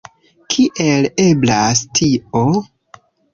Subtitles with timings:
[0.53, 2.43] Kiel eblas tio?